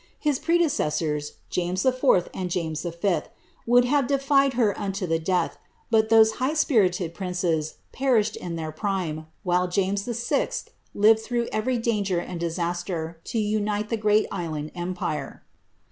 His 0.19 0.39
predecessors, 0.39 1.33
James 1.51 1.85
IV. 1.85 2.27
and 2.33 2.49
James 2.49 2.81
V., 2.81 3.19
would 3.67 3.85
have 3.85 4.07
defied 4.07 4.53
her 4.53 4.75
unto 4.75 5.05
the 5.05 5.19
death, 5.19 5.59
hut 5.93 6.09
those 6.09 6.31
high 6.41 6.55
spirited 6.55 7.13
princes 7.13 7.75
perished 7.91 8.35
in 8.35 8.55
their 8.55 8.71
prime, 8.71 9.27
while 9.43 9.67
James 9.67 10.01
VI. 10.05 10.49
lived 10.95 11.27
tftough 11.29 11.49
every 11.51 11.77
danger 11.77 12.17
and 12.17 12.39
disaster, 12.39 13.21
to 13.25 13.37
unite 13.37 13.89
the 13.89 13.95
great 13.95 14.25
island 14.31 14.71
empire. 14.73 15.43